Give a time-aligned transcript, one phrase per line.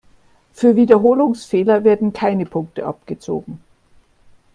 [0.51, 3.59] Für Wiederholungsfehler werden keine Punkte abgezogen.